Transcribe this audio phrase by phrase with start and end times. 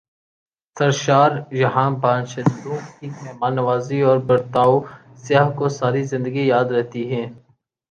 [0.77, 4.75] سرشاریہاں کے باشندوں کی مہمان نوازی اور برتائو
[5.23, 7.25] سیاح کو ساری زندگی یاد رہتی ہیں۔